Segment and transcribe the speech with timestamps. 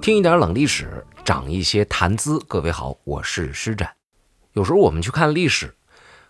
[0.00, 2.38] 听一点冷历史，长一些谈资。
[2.46, 3.94] 各位好，我是施展。
[4.52, 5.74] 有时候我们去看历史，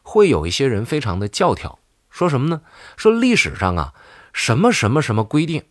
[0.03, 1.79] 会有一些人非常的教条，
[2.11, 2.63] 说什么呢？
[2.97, 3.95] 说历史上啊，
[4.33, 5.65] 什么什么什么规定，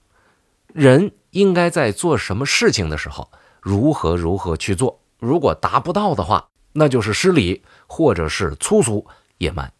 [0.73, 5.01] 人应该在做什么事情的时候，如何如何去做。
[5.19, 9.07] 如果达不到的话，那就是失礼，或者是粗俗
[9.39, 9.73] 野蛮。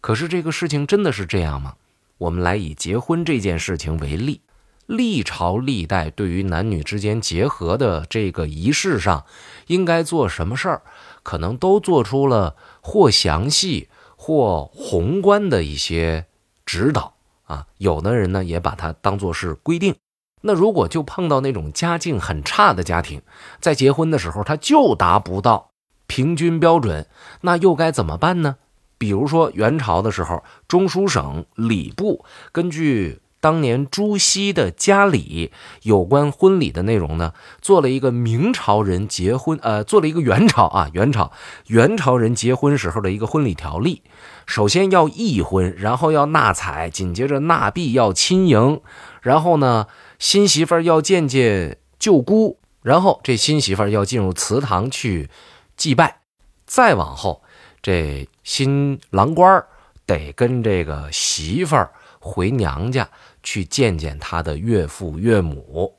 [0.00, 1.74] 可是这个事情真的是这样吗？
[2.18, 4.40] 我们来以结婚这件事情为例。
[4.86, 9.24] 历朝历代对于男女之间结合的这个仪式上，
[9.68, 10.82] 应该做什么事儿，
[11.22, 16.26] 可能都做出了或详细或宏观的一些
[16.66, 17.66] 指导啊。
[17.78, 19.94] 有的人呢，也把它当做是规定。
[20.42, 23.22] 那如果就碰到那种家境很差的家庭，
[23.60, 25.70] 在结婚的时候他就达不到
[26.06, 27.06] 平均标准，
[27.40, 28.56] 那又该怎么办呢？
[28.98, 33.20] 比如说元朝的时候，中书省礼部根据。
[33.44, 41.30] 当年朱熹的家里有关婚礼的内容呢，做了一个明朝人结婚，呃，做了一个元朝啊，元朝
[41.66, 44.00] 元朝人结婚时候的一个婚礼条例。
[44.46, 48.80] 首先要议婚，然后要纳采，紧接着纳币要亲迎，
[49.20, 55.28] 然后呢，新媳妇儿要见见舅姑，然后这新媳妇儿要进入祠堂去
[55.76, 56.20] 祭拜，
[56.64, 57.42] 再往后，
[57.82, 59.62] 这新郎官
[60.06, 63.08] 得跟这个媳妇儿回娘家。
[63.46, 65.98] 去见见他的岳父岳母，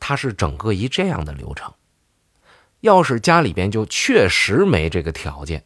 [0.00, 1.70] 他是整个一这样的流程。
[2.80, 5.62] 要是家里边就确实没这个条件，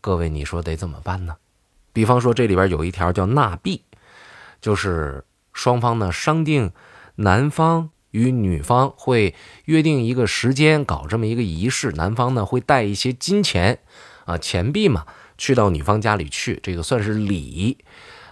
[0.00, 1.36] 各位你说得怎么办呢？
[1.92, 3.84] 比方说这里边有一条叫纳币，
[4.60, 6.72] 就是双方呢商定，
[7.14, 13.78] 男方与女方会约定一个时间搞这么一个仪式，男方呢会带一些金钱
[14.24, 15.06] 啊钱币嘛，
[15.42, 17.78] 去到女方家里去，这个算是礼。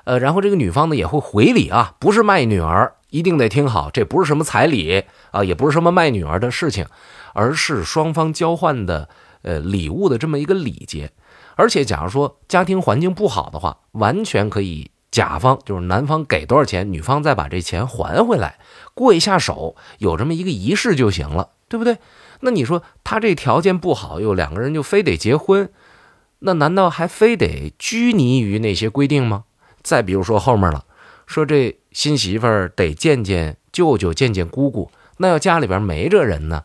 [0.04, 5.02] 呃，然后这个女方呢也会回礼啊，不是卖女儿，一定得听好，这不是什么彩礼
[5.32, 6.86] 啊，也不是什么卖女儿的事情，
[7.34, 9.08] 而是双方交换的
[9.42, 11.10] 呃礼物的这么一个礼节。
[11.56, 18.60] 而且，假如说家庭环境不好的话，完全可以甲方就是男方给多少钱，女方再把这钱还回来，
[18.94, 21.98] 过一下手，有这么一个仪式就行了，对不对？
[22.42, 25.68] 那你说他这条件不好，又两个人就非得结婚，
[26.40, 29.44] 那难道还非得拘泥于那些规定吗？
[29.82, 30.84] 再比如说后面了，
[31.26, 34.90] 说这新媳妇儿得见见舅舅，见见姑姑。
[35.18, 36.64] 那要家里边没这人呢，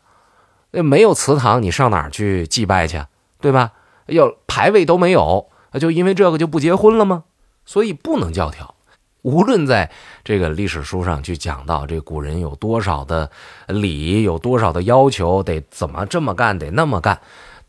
[0.71, 3.01] 那没有祠堂，你上哪儿去祭拜去，
[3.39, 3.71] 对吧？
[4.07, 5.49] 要牌位都没有，
[5.79, 7.23] 就因为这个就不结婚了吗？
[7.65, 8.75] 所以不能教条。
[9.23, 9.89] 无论在
[10.23, 13.31] 这个历史书上去讲到这古人有多少的
[13.67, 17.19] 礼，有多少的要求，得怎么这么干，得那么干。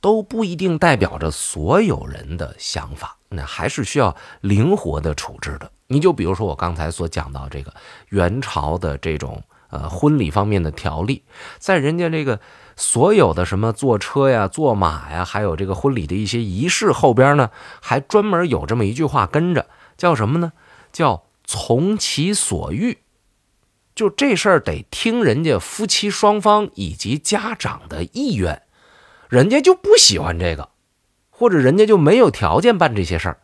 [0.01, 5.71] 都不一定代表着所有人的想法，那还是需要灵活的处置的。
[5.89, 7.73] 你就比如说我刚才所讲到这个
[8.09, 11.23] 元朝的这种呃婚礼方面的条例，
[11.59, 12.41] 在人家这个
[12.77, 20.53] 所有的什么坐车呀、坐马呀，还有这个婚礼的一些仪式后边呢，还专门有这么一句话跟着，叫什么呢？
[20.93, 22.99] 叫从其所欲，
[23.95, 28.63] 就这事儿得听人家夫妻双方以及家长的意愿。
[29.29, 30.71] 人家就不喜欢这个，
[31.31, 33.39] 或者人家就没有条件办这些事儿，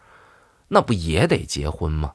[0.68, 2.14] 那不也得结婚吗？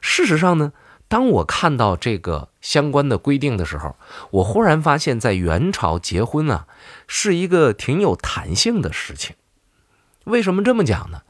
[0.00, 0.72] 事实上呢，
[1.08, 3.96] 当我看到这个相关的规定的时候，
[4.30, 6.66] 我忽然发现，在元朝结婚啊，
[7.06, 9.36] 是一个挺有弹性的事情。
[10.24, 11.22] 为什么这么讲呢？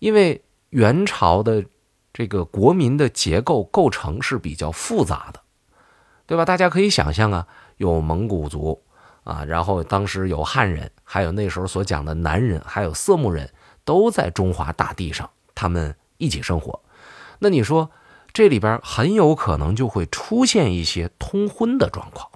[0.00, 1.64] 因为元朝的
[2.12, 5.40] 这个国民的结构构成是比较复杂的，
[6.26, 6.44] 对吧？
[6.44, 8.83] 大家可以想象啊，有蒙古族。
[9.24, 13.50] 啊，然后当时有汉人，还有那时候所讲的南人，还有色目人，
[13.84, 16.80] 都在中华大地上，他们一起生活。
[17.38, 17.90] 那你说
[18.32, 22.30] 这里边很有可能就会出现一些通婚的状况。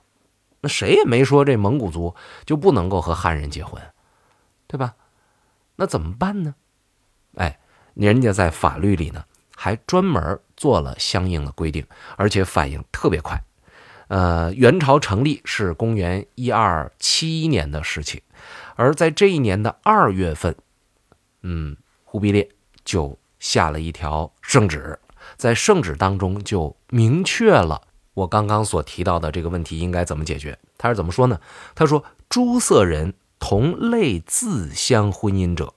[0.61, 3.81] 那谁也没说这蒙古族就不能够和汉人结婚，
[4.67, 4.95] 对吧？
[5.77, 6.55] 那怎么办呢？
[7.37, 7.61] 哎，
[7.95, 9.25] 人家在法律里呢
[9.55, 11.87] 还专门做了相应的规定，
[12.17, 13.41] 而且反应特别快。
[14.09, 18.23] 呃，元朝成立是公元一二七一年的事情，
[18.75, 20.57] 而在这一年的二月份，
[21.43, 22.49] 嗯，忽必烈
[22.87, 24.99] 就下了一条圣旨，
[25.37, 27.83] 在圣旨当中就明确了
[28.15, 30.59] 我刚刚所提到的这个问题应该怎么解决。
[30.79, 31.39] 他是怎么说呢？
[31.75, 35.75] 他说：“诸色人同类自相婚姻者，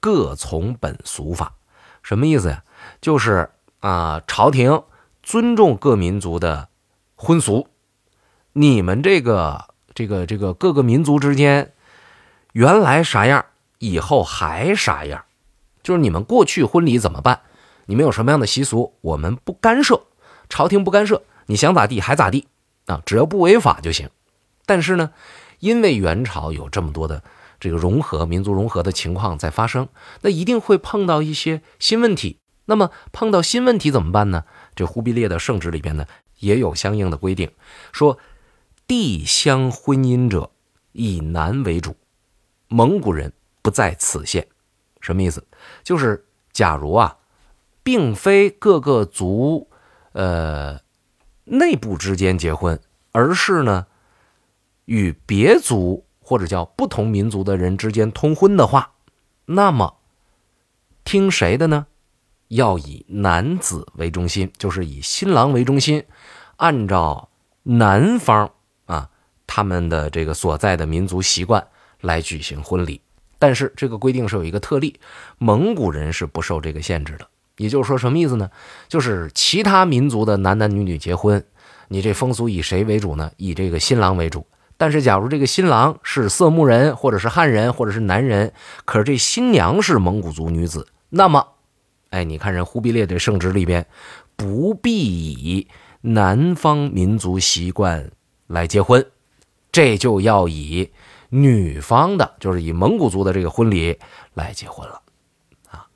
[0.00, 1.54] 各从本俗法。”
[2.02, 2.64] 什么意思呀？
[3.00, 4.82] 就是啊，朝廷
[5.22, 6.69] 尊重各民族的。
[7.22, 7.68] 婚俗，
[8.54, 11.74] 你们这个这个这个各个民族之间，
[12.52, 13.44] 原来啥样，
[13.78, 15.22] 以后还啥样，
[15.82, 17.42] 就是你们过去婚礼怎么办？
[17.84, 20.00] 你们有什么样的习俗，我们不干涉，
[20.48, 22.48] 朝廷不干涉，你想咋地还咋地
[22.86, 24.08] 啊，只要不违法就行。
[24.64, 25.10] 但是呢，
[25.58, 27.22] 因为元朝有这么多的
[27.60, 29.88] 这个融合、民族融合的情况在发生，
[30.22, 32.38] 那一定会碰到一些新问题。
[32.64, 34.44] 那么碰到新问题怎么办呢？
[34.74, 36.06] 这忽必烈的圣旨里边呢
[36.40, 37.50] 也有相应的规定，
[37.92, 38.18] 说
[38.86, 40.50] 地乡婚姻者
[40.92, 41.96] 以男为主，
[42.68, 43.32] 蒙古人
[43.62, 44.48] 不在此限。
[45.00, 45.46] 什么意思？
[45.82, 47.18] 就是假如啊，
[47.82, 49.68] 并非各个族
[50.12, 50.80] 呃
[51.44, 52.80] 内部之间结婚，
[53.12, 53.86] 而是呢
[54.84, 58.92] 与别族或者叫不同民族的人之间通婚的话，
[59.46, 59.98] 那么
[61.04, 61.86] 听谁的呢？
[62.50, 66.04] 要以男子为中心，就是以新郎为中心，
[66.56, 67.28] 按照
[67.62, 68.50] 男方
[68.86, 69.08] 啊
[69.46, 71.64] 他们的这个所在的民族习惯
[72.00, 73.00] 来举行婚礼。
[73.38, 74.98] 但是这个规定是有一个特例，
[75.38, 77.26] 蒙古人是不受这个限制的。
[77.56, 78.50] 也就是说，什么意思呢？
[78.88, 81.44] 就是其他民族的男男女女结婚，
[81.86, 83.30] 你这风俗以谁为主呢？
[83.36, 84.44] 以这个新郎为主。
[84.76, 88.52] 但是假如这个新郎是色目人，或者是汉人，或者是男人，
[88.84, 91.46] 可是这新娘是蒙古族女子，那么。
[92.10, 93.86] 哎，你看人忽必烈的圣旨里边，
[94.34, 95.68] 不必以
[96.00, 98.10] 南方民族习惯
[98.48, 99.06] 来结婚，
[99.70, 100.90] 这就要以
[101.28, 103.96] 女方的，就是以蒙古族的这个婚礼
[104.34, 105.00] 来结婚了，
[105.68, 105.86] 啊！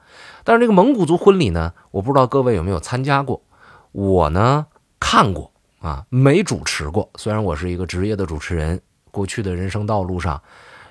[0.44, 3.43] 但是这个蒙古族婚礼呢，我不知道各位有没有参加过，
[3.90, 4.67] 我呢
[5.00, 5.50] 看过
[5.81, 7.10] 啊，没主持过。
[7.17, 10.40] 虽然我是一个职业的主持人，过去的人生道路上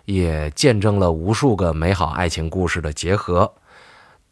[0.03, 3.53] 也见证了无数个美好爱情故事的结合。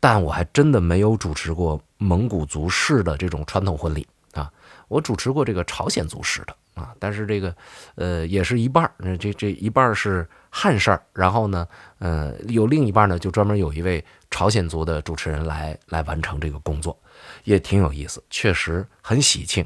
[0.02, 4.52] 但我还真的没有主持过蒙古族式的这种传统婚礼啊，
[4.88, 7.56] 我主持过这个朝鲜族式的啊，但是这个
[7.96, 11.68] 呃也是一半儿，这这一半是汉事儿，然后呢，
[12.00, 16.98] 呃有另一半呢就专门有一位朝鲜族的主持人来来完成这个工作，
[17.44, 19.64] 也挺有意思，确实很喜庆。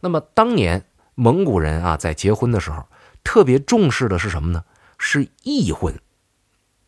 [0.00, 0.84] 那么当年
[1.16, 2.86] 蒙古人啊在结婚的时候
[3.24, 4.62] 特别重视的是什么呢？
[4.98, 5.98] 是议婚，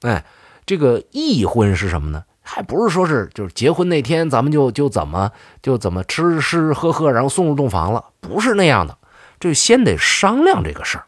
[0.03, 0.25] 哎，
[0.65, 2.25] 这个议婚是什么呢？
[2.47, 5.33] 还不是说是就是结婚那天咱们就就怎么
[5.63, 8.99] 就怎么吃吃喝喝，然后送入洞房了，不是那样的，
[9.41, 11.07] 就先得商量这个事儿。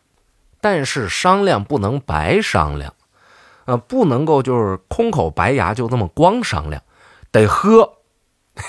[0.62, 2.94] 但是商量不能白商量，
[3.66, 6.82] 啊，不能够就是空口白牙就这么光商量，
[7.30, 7.98] 得喝。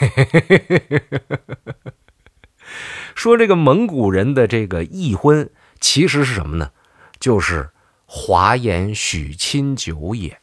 [3.15, 5.49] 说这个蒙古人的这个议婚
[5.79, 6.71] 其实是什么呢？
[7.17, 7.69] 就是
[8.05, 10.39] 华言许亲酒也，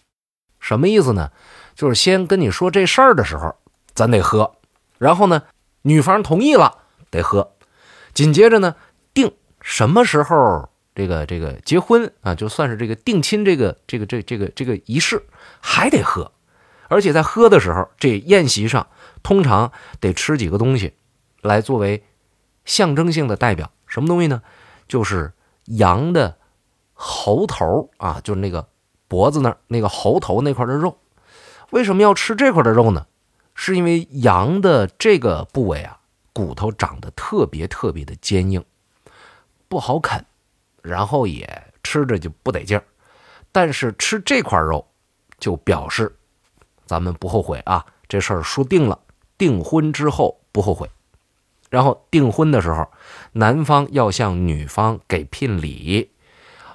[0.58, 1.30] 什么意思呢？
[1.74, 3.54] 就是先跟你说这事儿的时候，
[3.94, 4.56] 咱得喝，
[4.98, 5.42] 然后呢，
[5.82, 6.78] 女方同意了
[7.10, 7.52] 得喝，
[8.12, 8.76] 紧接着呢，
[9.12, 15.22] 定什么时候这个这个结婚啊，就算是这个定亲这个这个这这个这个仪式
[15.60, 16.30] 还得喝，
[16.88, 18.86] 而且在喝的时候，这宴席上
[19.22, 20.94] 通常得吃几个东西，
[21.42, 22.04] 来作为
[22.64, 24.42] 象征性的代表，什么东西呢？
[24.86, 25.32] 就是
[25.64, 26.36] 羊的
[26.92, 28.68] 喉头啊，就是那个
[29.08, 30.96] 脖子那那个喉头那块的肉。
[31.74, 33.04] 为什么要吃这块的肉呢？
[33.56, 35.98] 是因为羊的这个部位啊，
[36.32, 38.64] 骨头长得特别特别的坚硬，
[39.66, 40.24] 不好啃，
[40.82, 42.84] 然后也吃着就不得劲儿。
[43.50, 44.86] 但是吃这块肉，
[45.40, 46.14] 就表示
[46.86, 48.96] 咱们不后悔啊，这事儿说定了，
[49.36, 50.88] 订婚之后不后悔。
[51.70, 52.88] 然后订婚的时候，
[53.32, 56.12] 男方要向女方给聘礼，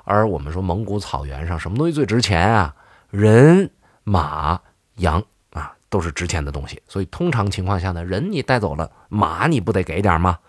[0.04, 2.76] 而我们说蒙古草原上什么东西最值钱啊？
[3.10, 3.72] 人
[4.04, 4.60] 马。
[5.00, 10.40] 羊啊，都是值钱的东西，所以通常情况下呢，人你带走了，马你不得给点吗？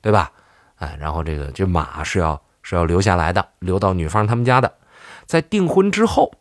[0.00, 0.30] 对吧？
[0.76, 4.74] 哎，然后这个这马是要是要留下来的，留到女方他们家的。
[5.26, 6.32] 在订婚之后，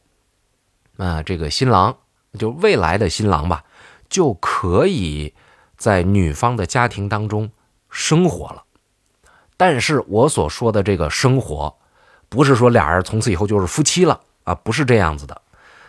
[0.97, 1.97] 啊，这个新郎
[2.37, 3.63] 就未来的新郎吧，
[4.09, 5.33] 就可以
[5.77, 7.51] 在女方的家庭当中
[7.89, 8.63] 生活了。
[9.57, 11.77] 但是我所说的这个生活，
[12.29, 15.41] 不是说俩人从此以后就是夫妻了啊，不是这样子的，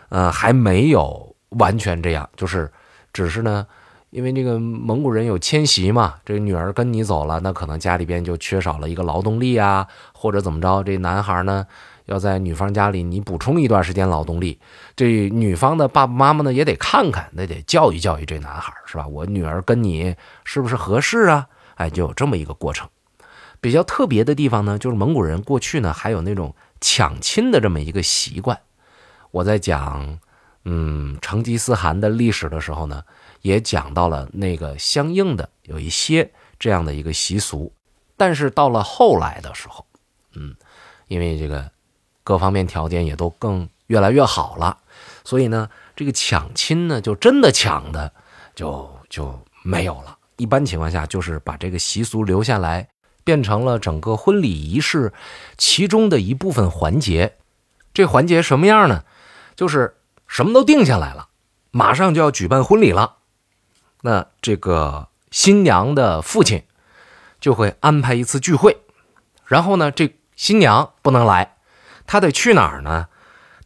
[0.08, 1.29] 呃，还没有。
[1.50, 2.70] 完全这样，就是，
[3.12, 3.66] 只是呢，
[4.10, 11.66] 因为这个蒙古人有迁徙嘛，这女儿跟你走了，那可能家里边就缺少了一个劳动力啊，或者怎么着，这男孩呢
[12.06, 14.60] 要在女方家里你补充一段时间劳动力，
[14.94, 19.06] 这女方的爸爸妈妈呢也得看看，那得教育教育这男孩，是吧？
[19.06, 20.14] 我女儿跟你
[20.44, 21.48] 是不是合适啊？
[21.74, 22.88] 哎，就有这么一个过程。
[23.60, 28.58] 比较特别的地方呢，就是蒙古人过去呢还有那种抢亲的这么一个习惯。
[29.32, 30.20] 我在讲。
[30.64, 33.02] 嗯，成吉思汗的历史的时候呢，
[33.42, 37.72] 也讲到了那个相应的有一些这样的一个习俗，
[38.16, 39.86] 但是到了后来的时候，
[40.34, 40.54] 嗯，
[41.08, 41.70] 因为这个
[42.22, 44.76] 各方面条件也都更越来越好了，
[45.24, 48.12] 所以呢，这个抢亲呢，就真的抢的
[48.54, 50.18] 就就没有了。
[50.36, 52.88] 一般情况下，就是把这个习俗留下来，
[53.24, 55.12] 变成了整个婚礼仪式
[55.56, 57.36] 其中的一部分环节。
[57.92, 59.04] 这环节什么样呢？
[59.56, 59.96] 就是
[60.30, 61.28] 什么都定下来了，
[61.72, 63.16] 马上就要举办婚礼了。
[64.02, 66.64] 那这个新娘的父亲
[67.40, 68.76] 就会安排一次聚会，
[69.44, 71.56] 然后呢，这新娘不能来，
[72.06, 73.08] 她得去哪儿呢？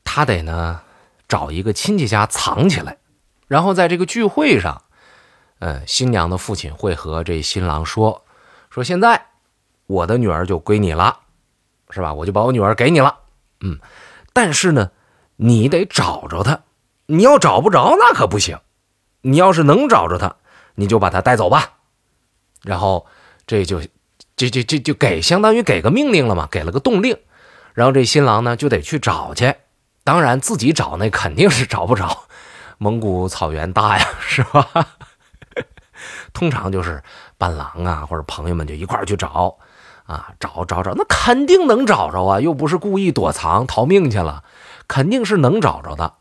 [0.04, 0.80] 她得呢
[1.28, 2.96] 找一个亲戚家藏起来，
[3.46, 4.84] 然后在这个聚会上，
[5.58, 8.24] 呃，新娘的父亲会和这新郎说
[8.70, 9.26] ：“说现在
[9.86, 11.20] 我的女儿就归你了，
[11.90, 12.14] 是吧？
[12.14, 13.18] 我就把我女儿给你了，
[13.60, 13.78] 嗯，
[14.32, 14.90] 但是呢，
[15.36, 16.62] 你得找着他，
[17.06, 18.58] 你要找不着那可不行。”
[19.26, 20.36] 你要是能找着他，
[20.74, 21.72] 你就把他带走吧。
[22.62, 23.06] 然后
[23.46, 23.80] 这就
[24.36, 27.16] 这这这就给相当于给个命令了嘛，给了个动令。
[27.72, 29.54] 然后这新郎呢就得去找去。
[30.04, 32.24] 当然自己找那肯定是找不着，
[32.76, 34.68] 蒙古草原大呀，是吧？
[36.34, 37.02] 通常就是
[37.38, 39.56] 伴郎啊或者朋友们就一块去找
[40.04, 44.44] 啊，找找找，那肯定能找着啊，又不是故意躲藏逃命去了，
[44.88, 46.14] 肯定是能找着的。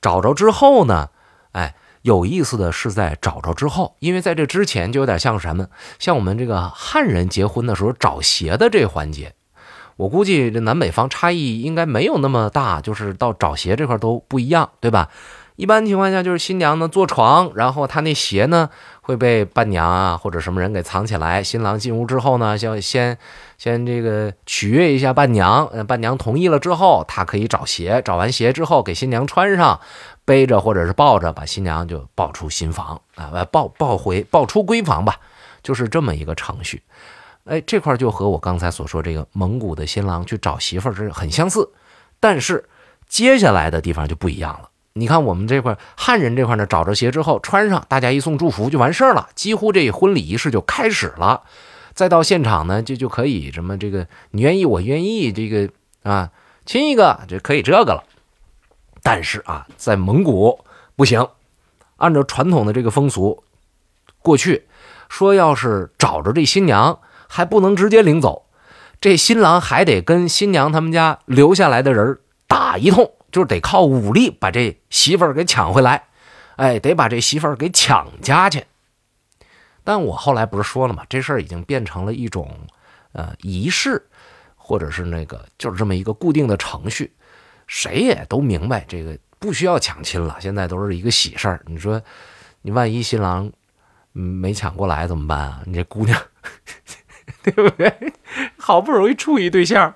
[0.00, 1.08] 找着之后呢，
[1.52, 1.74] 哎。
[2.02, 5.66] 有意思的是，在找着之后，因为在这之前就有点像什么，
[5.98, 9.34] 像我们这个汉人结婚的时候找鞋的这环节，
[9.96, 15.10] 我估计这南北方差异应该没有那么大，就是到找鞋这块都不一样，对吧？
[15.58, 21.42] 一般情况下就是新娘呢坐床，然后她那鞋呢会被伴娘啊或者什么人给藏起来。
[21.42, 23.18] 新郎进屋之后呢，要先
[23.58, 29.80] 先这个取悦一下伴娘，伴娘同意了之后，他可以找鞋，找完鞋之后给新娘穿上。
[30.24, 35.16] 背着或者是抱着，把新娘就抱出新房啊，抱抱回抱出闺房吧，
[35.62, 36.82] 就是这么一个程序。
[37.46, 41.72] 哎，这块就和我刚才所说这个蒙古的新郎去找媳妇是很相似，
[42.20, 42.68] 但是
[43.08, 44.67] 接下来的地方就不一样了。
[44.98, 51.42] 你看我们这块汉人这块呢，找着鞋之后穿上，大家一送祝福就完事儿了，几乎这婚礼仪式就开始了。
[51.94, 55.70] 再到现场呢，就就可以什么这个你愿意我愿意，这个
[56.02, 56.30] 啊
[56.66, 58.04] 亲一个就可以这个了。
[59.02, 60.64] 但是啊，在蒙古
[60.96, 61.28] 不行，
[61.96, 63.44] 按照传统的这个风俗，
[64.20, 64.66] 过去
[65.08, 68.46] 说要是找着这新娘，还不能直接领走，
[69.00, 76.04] 这新郎还得跟新娘他们家留下来的人打一通，就得靠武力把这媳妇儿给抢回来，
[76.56, 78.64] 哎，得把这媳妇儿给抢家去。
[79.84, 81.04] 但我后来不是说了吗？
[81.08, 82.54] 这事儿已经变成了一种
[83.12, 84.06] 呃仪式，
[84.56, 87.12] 或者是那个就是这么一个固定的程序。
[87.66, 90.36] 谁也都明白，这个不需要抢亲了。
[90.40, 91.62] 现在都是一个喜事儿。
[91.66, 92.00] 你说，
[92.62, 93.50] 你万一新郎
[94.12, 95.62] 没抢过来怎么办啊？
[95.66, 96.18] 你这姑娘，
[97.42, 98.12] 对不对？
[98.58, 99.94] 好不容易处一对象，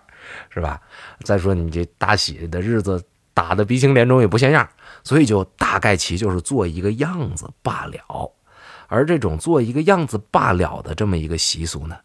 [0.51, 0.81] 是吧？
[1.25, 3.03] 再说你这大喜的日子
[3.35, 4.69] 打的鼻青脸肿也不像样，
[5.03, 8.33] 所以就大概其就是做一个样子罢了。
[8.89, 11.97] 而这种做一个样子罢了的这么一个习俗呢，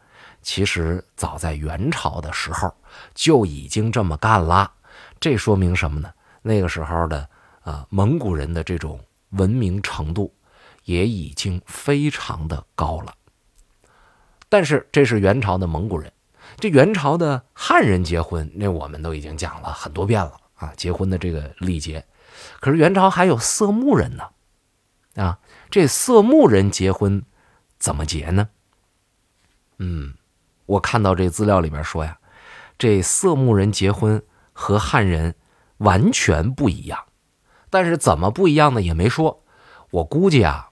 [0.41, 2.73] 其实早在元朝的时候
[3.13, 4.71] 就已经这么干了。
[5.19, 6.09] 这说明什么呢？
[6.41, 7.27] 那个时候的
[7.61, 8.99] 啊，蒙古人的这种
[9.31, 10.33] 文明程度
[10.85, 13.13] 也已经非常的高了。
[14.47, 16.09] 但是这是元朝的蒙古人，
[16.55, 22.05] 这元朝的汉人结婚，那我们都已经讲了很多遍了啊，结婚的这个礼节。
[22.59, 24.25] 可是元朝还有色目人呢，
[25.15, 25.39] 啊，
[25.71, 27.23] 这色目人结婚
[27.79, 28.49] 怎么结呢？
[29.79, 30.13] 嗯，
[30.65, 32.19] 我看到这资料里边说呀，
[32.77, 34.21] 这色目人结婚。
[34.59, 35.35] 和汉人
[35.77, 37.05] 完全不一样，
[37.69, 38.81] 但是怎么不一样呢？
[38.81, 39.43] 也没说。
[39.91, 40.71] 我估计啊，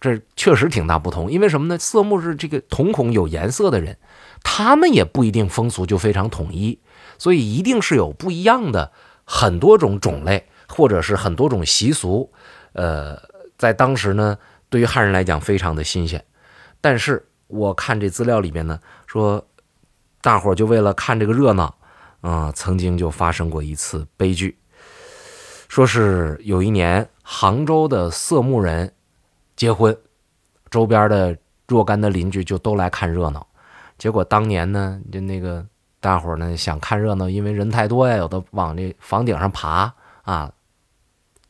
[0.00, 1.30] 这确实挺大不同。
[1.30, 1.76] 因为什么呢？
[1.76, 3.98] 色目是这个瞳孔有颜色的人，
[4.42, 6.80] 他们也不一定风俗就非常统一，
[7.18, 8.92] 所以一定是有不一样的
[9.30, 12.32] 很多种种类，或者是很多种习俗。
[12.72, 13.20] 呃，
[13.58, 14.38] 在当时呢，
[14.70, 16.24] 对于汉人来讲非常的新鲜。
[16.80, 19.46] 但是我看这资料里面呢，说
[20.22, 21.74] 大伙儿就为了看这个热闹。
[22.20, 24.58] 啊，曾经就发生过一次悲剧，
[25.68, 28.92] 说是有一年杭州的色目人
[29.54, 29.96] 结婚，
[30.68, 33.46] 周边的若干的邻居就都来看热闹。
[33.98, 35.64] 结果当年呢，就那个
[36.00, 40.52] 大伙儿呢想看热闹，因为人太多呀，有的往这房顶上爬啊，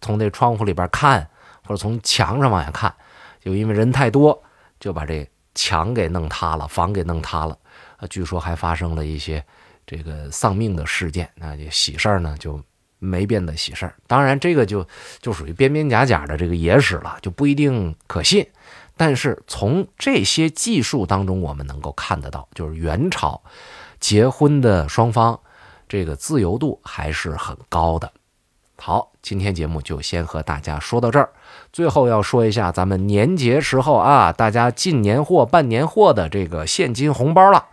[0.01, 1.29] 从这窗户里边看，
[1.65, 2.95] 或者从墙上往下看，
[3.41, 4.43] 就因为人太多，
[4.81, 7.59] 就把这墙给弄塌了，房给弄塌了。
[7.97, 9.45] 啊，据说还发生了一些。
[9.91, 12.63] 这个丧命的事件，那这喜事儿呢就
[12.99, 13.95] 没变的喜事儿。
[14.07, 14.87] 当然，这个就
[15.19, 18.47] 就属于边边假假的这个野史了，就不一定可信。
[18.99, 23.43] 但是从这些技术当中，我们能够看得到，就是元朝
[24.01, 25.41] 结婚的双方
[25.89, 28.13] 这个自由度还是很高的。
[28.81, 31.31] 好，今天节目就先和大家说到这儿。
[31.73, 37.67] 最后要说一下，咱们年节时候啊，大家进年货、办年货的这个现金红包了。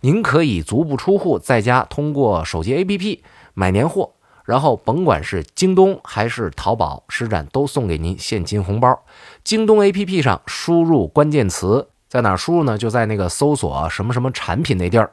[0.00, 3.20] 您可以足不出户，在家通过手机 APP
[3.52, 4.12] 买年货，
[4.44, 9.04] 然后甭管是京东还是淘宝，施展都送给您现金红包。
[9.44, 12.78] 京东 APP 上输入关键词，在哪输入呢？
[12.78, 15.10] 就在那个搜索什么什么产品那地儿，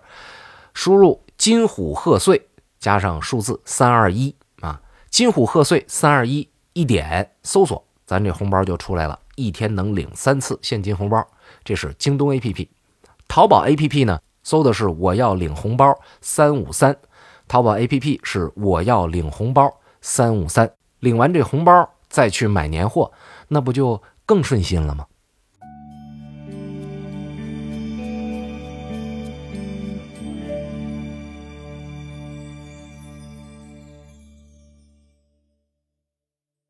[0.73, 2.49] 输入“金虎贺岁”
[2.79, 4.81] 加上数字三二一啊。
[5.09, 11.25] 金虎贺岁三二一，一点搜索，咱这红包就出来了，一天能领三次现金红包。
[11.63, 12.67] 这是京东 APP，
[13.27, 16.97] 淘宝 APP 呢，搜的是我要领红包三五三，
[17.47, 23.11] 淘宝 APP 是我要领红包三五三，领完这红包再去买年货，
[23.47, 25.05] 那不就更顺心了吗？